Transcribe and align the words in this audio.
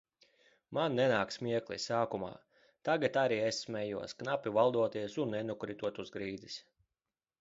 Man 0.77 0.95
nenāk 0.99 1.33
smiekli. 1.35 1.77
Sākumā. 1.83 2.31
Tagad 2.89 3.19
arī 3.25 3.37
es 3.49 3.61
smejos, 3.67 4.17
knapi 4.23 4.55
valdoties 4.59 5.19
un 5.25 5.35
nenokrītot 5.39 6.01
uz 6.07 6.13
grīdas. 6.17 6.59